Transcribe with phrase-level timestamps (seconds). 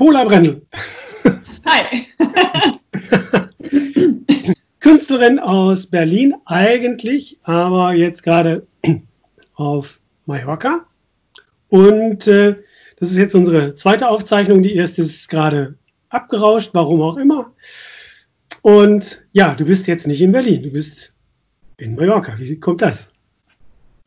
[0.00, 0.66] Ursula Brendel.
[1.64, 2.06] Hi.
[4.80, 8.66] Künstlerin aus Berlin eigentlich, aber jetzt gerade
[9.54, 10.86] auf Mallorca.
[11.68, 12.54] Und äh,
[13.00, 14.62] das ist jetzt unsere zweite Aufzeichnung.
[14.62, 15.74] Die erste ist gerade
[16.10, 17.52] abgerauscht, warum auch immer.
[18.62, 21.12] Und ja, du bist jetzt nicht in Berlin, du bist
[21.76, 22.38] in Mallorca.
[22.38, 23.12] Wie kommt das?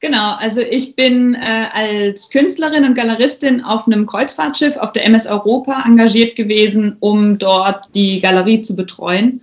[0.02, 5.27] Genau, also ich bin äh, als Künstlerin und Galeristin auf einem Kreuzfahrtschiff auf der MS
[5.27, 9.41] Europa engagiert gewesen, um dort die Galerie zu betreuen.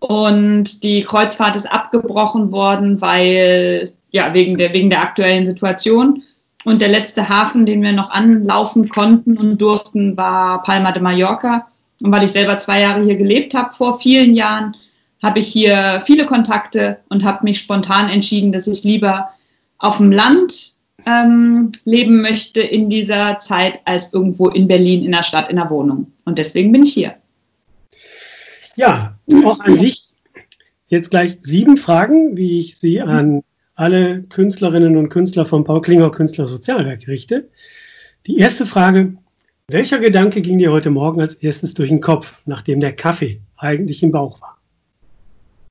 [0.00, 6.24] Und die Kreuzfahrt ist abgebrochen worden, weil, ja, wegen der, wegen der aktuellen Situation.
[6.64, 11.68] Und der letzte Hafen, den wir noch anlaufen konnten und durften, war Palma de Mallorca.
[12.02, 14.76] Und weil ich selber zwei Jahre hier gelebt habe, vor vielen Jahren,
[15.22, 19.30] habe ich hier viele Kontakte und habe mich spontan entschieden, dass ich lieber
[19.78, 20.74] auf dem Land
[21.06, 25.70] ähm, leben möchte in dieser Zeit als irgendwo in Berlin in der Stadt in der
[25.70, 26.12] Wohnung.
[26.24, 27.14] Und deswegen bin ich hier.
[28.76, 30.08] Ja, auch an dich.
[30.88, 33.42] Jetzt gleich sieben Fragen, wie ich sie an
[33.74, 37.48] alle Künstlerinnen und Künstler vom Paul Klinger Künstler Sozialwerk richte.
[38.26, 39.16] Die erste Frage,
[39.68, 44.02] welcher Gedanke ging dir heute Morgen als erstes durch den Kopf, nachdem der Kaffee eigentlich
[44.02, 44.53] im Bauch war?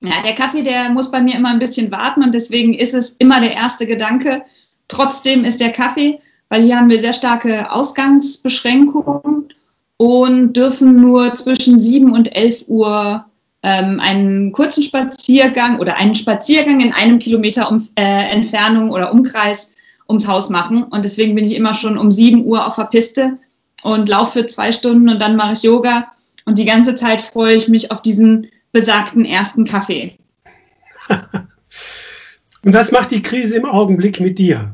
[0.03, 3.11] Ja, der Kaffee, der muss bei mir immer ein bisschen warten und deswegen ist es
[3.19, 4.43] immer der erste Gedanke.
[4.89, 9.47] Trotzdem ist der Kaffee, weil hier haben wir sehr starke Ausgangsbeschränkungen
[9.95, 13.25] und dürfen nur zwischen 7 und 11 Uhr
[13.63, 19.73] ähm, einen kurzen Spaziergang oder einen Spaziergang in einem Kilometer um, äh, Entfernung oder Umkreis
[20.09, 20.83] ums Haus machen.
[20.83, 23.37] Und deswegen bin ich immer schon um 7 Uhr auf der Piste
[23.83, 26.07] und laufe für zwei Stunden und dann mache ich Yoga.
[26.43, 30.17] Und die ganze Zeit freue ich mich auf diesen besagten ersten Kaffee.
[31.07, 34.73] und was macht die Krise im Augenblick mit dir?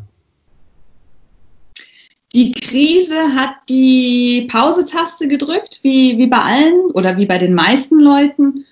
[2.34, 8.00] Die Krise hat die Pause-Taste gedrückt, wie, wie bei allen oder wie bei den meisten
[8.00, 8.66] Leuten.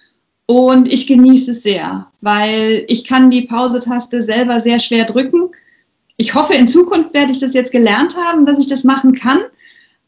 [0.46, 5.50] Und ich genieße es sehr, weil ich kann die Pause-Taste selber sehr schwer drücken.
[6.18, 9.40] Ich hoffe, in Zukunft werde ich das jetzt gelernt haben, dass ich das machen kann.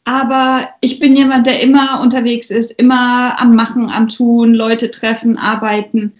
[0.04, 5.38] Aber ich bin jemand, der immer unterwegs ist, immer am Machen, am Tun, Leute treffen,
[5.38, 6.14] arbeiten.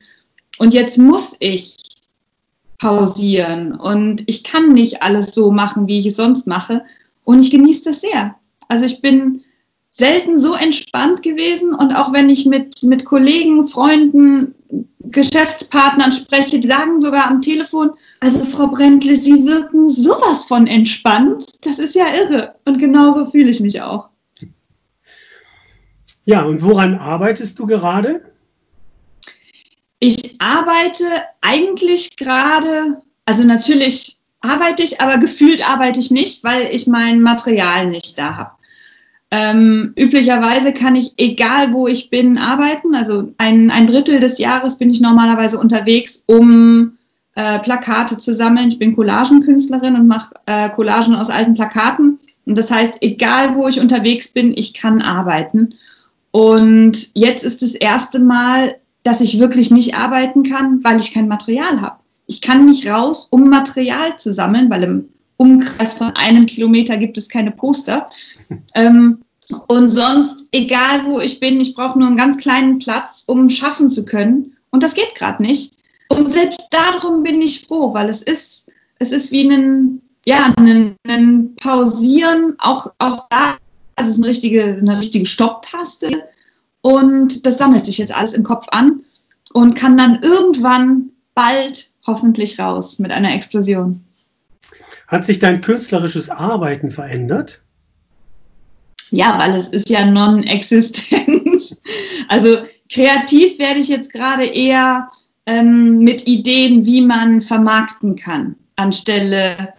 [0.58, 1.76] Und jetzt muss ich
[2.78, 3.74] pausieren.
[3.74, 6.84] Und ich kann nicht alles so machen, wie ich es sonst mache.
[7.24, 8.34] Und ich genieße das sehr.
[8.68, 9.42] Also ich bin
[9.90, 11.74] selten so entspannt gewesen.
[11.74, 14.54] Und auch wenn ich mit, mit Kollegen, Freunden,
[15.10, 21.46] Geschäftspartnern spreche, die sagen sogar am Telefon, also Frau Brentle, Sie wirken sowas von entspannt.
[21.64, 22.54] Das ist ja irre.
[22.64, 24.08] Und genauso fühle ich mich auch.
[26.24, 28.22] Ja, und woran arbeitest du gerade?
[29.98, 31.04] Ich arbeite
[31.40, 37.86] eigentlich gerade, also natürlich arbeite ich, aber gefühlt arbeite ich nicht, weil ich mein Material
[37.86, 38.59] nicht da habe.
[39.32, 42.94] Ähm, üblicherweise kann ich, egal wo ich bin, arbeiten.
[42.94, 46.98] Also ein, ein Drittel des Jahres bin ich normalerweise unterwegs, um
[47.36, 48.68] äh, Plakate zu sammeln.
[48.68, 52.18] Ich bin Collagenkünstlerin und mache äh, Collagen aus alten Plakaten.
[52.44, 55.74] Und das heißt, egal wo ich unterwegs bin, ich kann arbeiten.
[56.32, 61.28] Und jetzt ist das erste Mal, dass ich wirklich nicht arbeiten kann, weil ich kein
[61.28, 61.96] Material habe.
[62.26, 65.08] Ich kann nicht raus, um Material zu sammeln, weil im
[65.40, 68.08] Umkreis von einem Kilometer gibt es keine Poster.
[68.74, 69.22] Ähm,
[69.66, 73.90] und sonst, egal wo ich bin, ich brauche nur einen ganz kleinen Platz, um schaffen
[73.90, 74.56] zu können.
[74.70, 75.74] Und das geht gerade nicht.
[76.08, 80.94] Und selbst darum bin ich froh, weil es ist, es ist wie ein, ja, ein,
[81.06, 83.56] ein Pausieren, auch, auch da
[83.96, 86.24] es ist eine richtige, eine richtige Stopptaste.
[86.82, 89.00] Und das sammelt sich jetzt alles im Kopf an
[89.52, 94.04] und kann dann irgendwann bald hoffentlich raus mit einer Explosion.
[95.10, 97.60] Hat sich dein künstlerisches Arbeiten verändert?
[99.10, 101.28] Ja, weil es ist ja non-existent.
[102.28, 102.58] Also
[102.90, 105.08] kreativ werde ich jetzt gerade eher
[105.44, 109.74] ähm, mit Ideen, wie man vermarkten kann, anstelle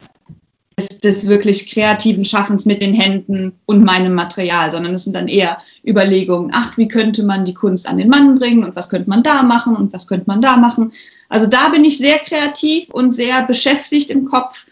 [0.78, 5.28] des, des, wirklich kreativen Schaffens mit den Händen und meinem Material, sondern es sind dann
[5.28, 9.10] eher Überlegungen, ach, wie könnte man die Kunst an den Mann bringen und was könnte
[9.10, 10.92] man da machen und was könnte man da machen.
[11.30, 14.68] Also da bin ich sehr kreativ und sehr beschäftigt im Kopf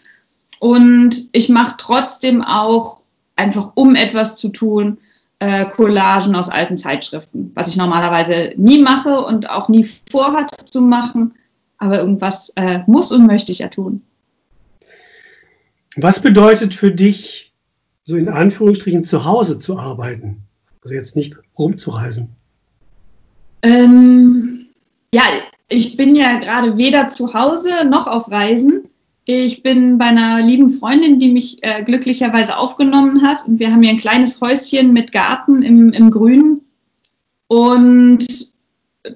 [0.60, 3.00] und ich mache trotzdem auch,
[3.34, 4.98] einfach um etwas zu tun,
[5.38, 10.82] äh, Collagen aus alten Zeitschriften, was ich normalerweise nie mache und auch nie vorhat zu
[10.82, 11.34] machen.
[11.78, 14.02] Aber irgendwas äh, muss und möchte ich ja tun.
[15.96, 17.54] Was bedeutet für dich,
[18.04, 20.42] so in Anführungsstrichen zu Hause zu arbeiten?
[20.82, 22.28] Also jetzt nicht rumzureisen.
[23.62, 24.66] Ähm,
[25.14, 25.22] ja,
[25.70, 28.89] ich bin ja gerade weder zu Hause noch auf Reisen
[29.32, 33.46] Ich bin bei einer lieben Freundin, die mich äh, glücklicherweise aufgenommen hat.
[33.46, 36.62] Und wir haben hier ein kleines Häuschen mit Garten im, im Grünen.
[37.46, 38.26] Und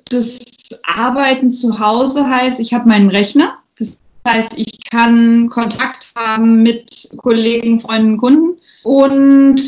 [0.05, 0.39] das
[0.85, 3.59] Arbeiten zu Hause heißt, ich habe meinen Rechner.
[3.77, 8.61] Das heißt, ich kann Kontakt haben mit Kollegen, Freunden, Kunden.
[8.85, 9.67] Und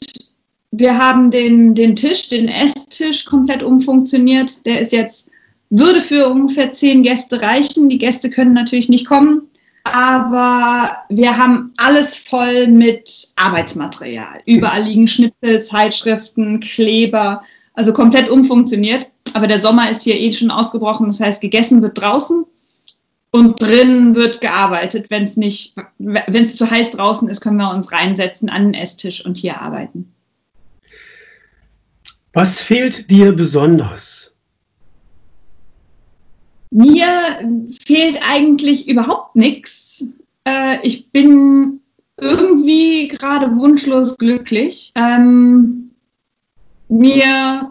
[0.71, 4.65] wir haben den, den Tisch, den Esstisch komplett umfunktioniert.
[4.65, 5.29] Der ist jetzt,
[5.71, 7.89] würde für ungefähr zehn Gäste reichen.
[7.89, 9.43] Die Gäste können natürlich nicht kommen.
[9.93, 14.41] Aber wir haben alles voll mit Arbeitsmaterial.
[14.47, 17.43] Überall liegen Schnipsel, Zeitschriften, Kleber,
[17.75, 19.09] also komplett umfunktioniert.
[19.35, 21.07] Aber der Sommer ist hier eh schon ausgebrochen.
[21.07, 22.45] Das heißt, gegessen wird draußen
[23.31, 25.11] und drin wird gearbeitet.
[25.11, 29.25] Wenn es wenn es zu heiß draußen ist, können wir uns reinsetzen an den Esstisch
[29.25, 30.13] und hier arbeiten.
[32.33, 34.26] Was fehlt dir besonders?
[36.77, 37.09] Mir
[37.87, 40.05] fehlt eigentlich überhaupt nichts.
[40.45, 41.81] Äh, ich bin
[42.19, 44.93] irgendwie gerade wunschlos glücklich.
[44.95, 45.93] Ähm,
[46.89, 47.71] mir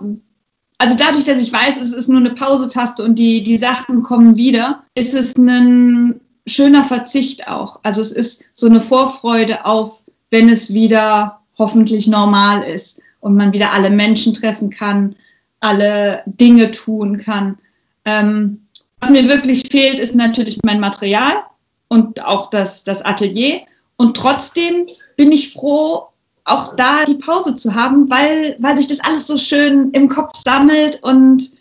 [0.80, 4.38] also dadurch, dass ich weiß, es ist nur eine Pausetaste und die, die Sachen kommen
[4.38, 7.81] wieder, ist es ein schöner Verzicht auch.
[7.84, 13.54] Also es ist so eine Vorfreude auf, wenn es wieder hoffentlich normal ist und man
[13.54, 15.16] wieder alle Menschen treffen kann,
[15.60, 17.60] alle Dinge tun kann.
[18.04, 18.64] Ähm,
[19.06, 21.44] was mir wirklich fehlt, ist natürlich mein Material
[21.90, 23.62] und auch das, das Atelier.
[23.98, 26.07] Und trotzdem bin ich froh,
[26.44, 30.31] auch da die Pause zu haben, weil, weil sich das alles so schön im Kopf
[30.36, 31.52] sammelt und,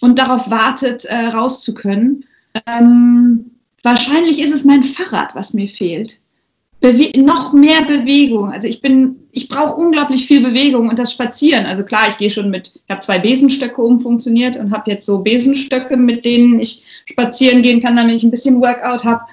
[0.00, 2.24] und darauf wartet, äh, raus zu können.
[2.66, 3.52] Ähm,
[3.84, 6.20] wahrscheinlich ist es mein Fahrrad, was mir fehlt.
[6.80, 8.52] Bewe noch mehr Bewegung.
[8.52, 11.66] Also ich bin, ich brauche unglaublich viel Bewegung und das Spazieren.
[11.66, 15.18] Also klar, ich gehe schon mit, ich habe zwei Besenstöcke umfunktioniert und habe jetzt so
[15.18, 19.24] Besenstöcke, mit denen ich spazieren gehen kann, damit ich ein bisschen Workout habe.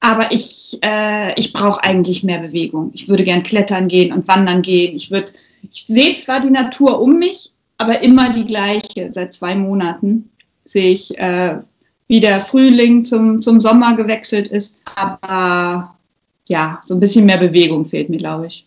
[0.00, 2.90] Aber ich, äh, ich brauche eigentlich mehr Bewegung.
[2.92, 4.94] Ich würde gern klettern gehen und wandern gehen.
[4.96, 5.32] Ich würde,
[5.70, 9.08] ich sehe zwar die Natur um mich, aber immer die gleiche.
[9.12, 10.28] Seit zwei Monaten
[10.64, 11.58] sehe ich, äh,
[12.08, 14.74] wie der Frühling zum, zum Sommer gewechselt ist.
[14.94, 15.93] Aber
[16.48, 18.66] ja, so ein bisschen mehr Bewegung fehlt mir, glaube ich.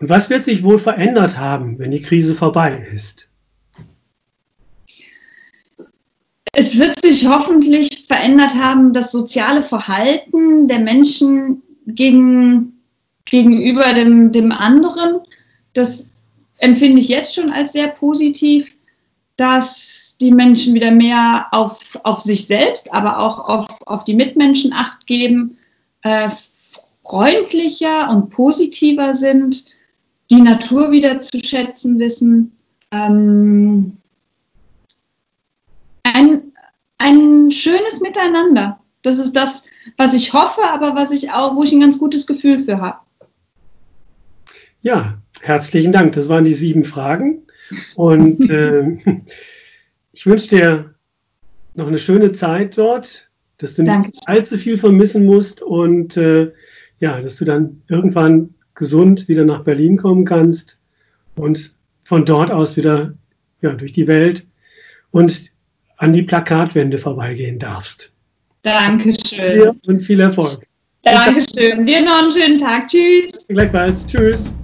[0.00, 3.28] Und was wird sich wohl verändert haben, wenn die Krise vorbei ist?
[6.52, 12.80] Es wird sich hoffentlich verändert haben, das soziale Verhalten der Menschen gegen,
[13.24, 15.20] gegenüber dem, dem anderen.
[15.74, 16.08] Das
[16.56, 18.72] empfinde ich jetzt schon als sehr positiv,
[19.36, 24.72] dass die Menschen wieder mehr auf, auf sich selbst, aber auch auf, auf die Mitmenschen
[24.72, 25.56] acht geben,
[26.02, 26.30] äh,
[27.02, 29.66] freundlicher und positiver sind,
[30.30, 32.52] die Natur wieder zu schätzen wissen.
[32.90, 33.96] Ähm,
[36.02, 36.52] ein,
[36.98, 38.78] ein schönes Miteinander.
[39.02, 39.64] Das ist das,
[39.96, 42.98] was ich hoffe, aber was ich auch, wo ich ein ganz gutes Gefühl für habe.
[44.82, 46.12] Ja, herzlichen Dank.
[46.12, 47.42] Das waren die sieben Fragen.
[47.96, 48.96] Und äh,
[50.12, 50.94] ich wünsche dir
[51.74, 53.27] noch eine schöne Zeit dort,
[53.58, 54.10] dass du nicht Danke.
[54.26, 56.52] allzu viel vermissen musst und äh,
[57.00, 60.78] ja, dass du dann irgendwann gesund wieder nach Berlin kommen kannst
[61.36, 63.14] und von dort aus wieder
[63.60, 64.46] ja, durch die Welt
[65.10, 65.50] und
[65.96, 68.12] an die Plakatwände vorbeigehen darfst.
[68.62, 69.78] Dankeschön.
[69.86, 70.60] und viel Erfolg.
[71.02, 71.86] Dankeschön.
[71.86, 72.88] Dir noch einen schönen Tag.
[72.88, 73.46] Tschüss.
[73.48, 74.06] Gleichfalls.
[74.06, 74.54] Tschüss.